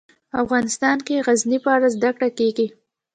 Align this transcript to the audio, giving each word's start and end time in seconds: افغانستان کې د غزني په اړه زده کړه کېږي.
افغانستان 0.43 0.97
کې 1.05 1.15
د 1.17 1.23
غزني 1.25 1.57
په 1.65 1.69
اړه 1.75 1.87
زده 1.95 2.09
کړه 2.17 2.27
کېږي. 2.39 2.67